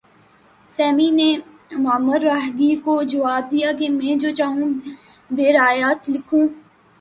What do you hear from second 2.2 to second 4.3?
راہگیر کو جواب دیا کہ میں